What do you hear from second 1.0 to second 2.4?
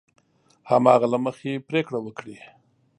له مخې پرېکړه وکړي.